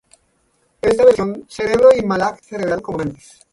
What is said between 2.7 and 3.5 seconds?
como amantes.